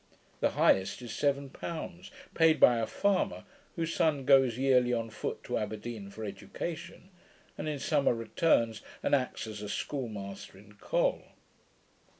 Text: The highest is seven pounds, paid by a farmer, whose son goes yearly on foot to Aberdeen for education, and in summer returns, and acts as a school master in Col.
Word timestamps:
The 0.39 0.49
highest 0.57 1.03
is 1.03 1.13
seven 1.13 1.51
pounds, 1.51 2.09
paid 2.33 2.59
by 2.59 2.79
a 2.79 2.87
farmer, 2.87 3.43
whose 3.75 3.93
son 3.93 4.25
goes 4.25 4.57
yearly 4.57 4.91
on 4.91 5.11
foot 5.11 5.43
to 5.43 5.59
Aberdeen 5.59 6.09
for 6.09 6.25
education, 6.25 7.09
and 7.55 7.69
in 7.69 7.77
summer 7.77 8.15
returns, 8.15 8.81
and 9.03 9.13
acts 9.13 9.45
as 9.45 9.61
a 9.61 9.69
school 9.69 10.07
master 10.09 10.57
in 10.57 10.73
Col. 10.73 11.21